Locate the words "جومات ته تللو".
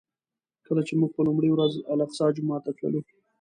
2.35-3.01